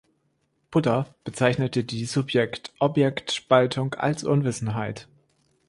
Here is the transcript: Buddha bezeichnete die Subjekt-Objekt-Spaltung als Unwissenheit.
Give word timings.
Buddha 0.71 1.13
bezeichnete 1.25 1.83
die 1.83 2.05
Subjekt-Objekt-Spaltung 2.05 3.93
als 3.93 4.23
Unwissenheit. 4.23 5.07